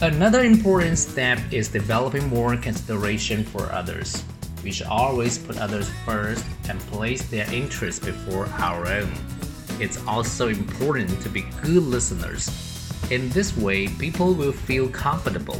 [0.00, 4.22] Another important step is developing more consideration for others.
[4.62, 9.12] We should always put others first and place their interests before our own.
[9.80, 12.48] It's also important to be good listeners.
[13.10, 15.58] In this way, people will feel comfortable.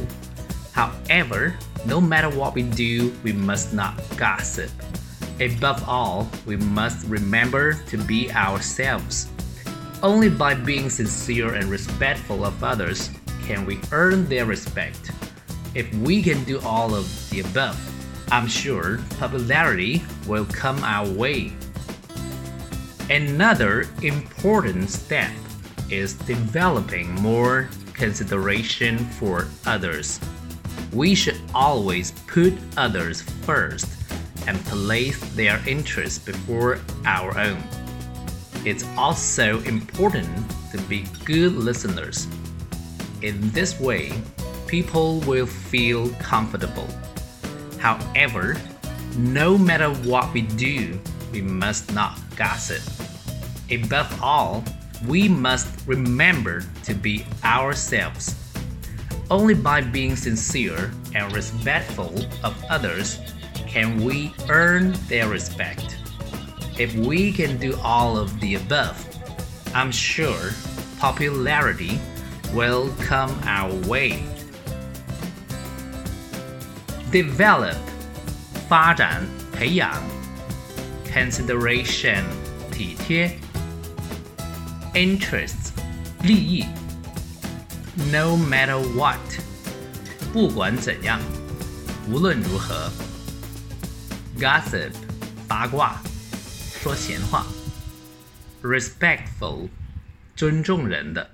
[0.71, 4.71] However, no matter what we do, we must not gossip.
[5.41, 9.27] Above all, we must remember to be ourselves.
[10.01, 13.09] Only by being sincere and respectful of others
[13.49, 15.09] can we earn their respect.
[15.73, 17.75] If we can do all of the above,
[18.31, 21.51] I'm sure popularity will come our way.
[23.09, 25.31] Another important step
[25.89, 30.19] is developing more consideration for others.
[30.93, 33.89] We should always put others first
[34.45, 37.63] and place their interests before our own.
[38.63, 40.29] It's also important
[40.71, 42.27] to be good listeners.
[43.21, 44.13] In this way,
[44.65, 46.87] people will feel comfortable.
[47.77, 48.55] However,
[49.17, 50.97] no matter what we do,
[51.33, 52.81] we must not gossip.
[53.69, 54.63] Above all,
[55.05, 58.35] we must remember to be ourselves.
[59.29, 63.19] Only by being sincere and respectful of others
[63.67, 65.97] can we earn their respect.
[66.77, 69.05] If we can do all of the above,
[69.75, 70.51] I'm sure
[70.99, 71.99] popularity
[72.52, 74.22] will come our way.
[77.10, 77.76] Develop
[78.68, 80.02] 发展培养
[81.06, 82.24] consideration
[82.72, 83.38] 体贴
[84.94, 85.70] interests
[86.22, 86.64] 利益
[88.10, 89.20] no matter what
[90.32, 91.20] 不管怎样
[92.08, 92.90] 无论如何
[94.38, 94.90] gossip
[95.46, 96.00] 八卦
[96.82, 97.46] 说闲话
[98.62, 99.68] respectful
[100.34, 101.30] 尊重人的